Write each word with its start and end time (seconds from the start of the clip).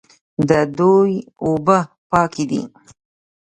د 0.49 0.51
دوی 0.77 1.11
اوبه 1.45 1.79
پاکې 2.11 2.43
دي. 2.49 2.61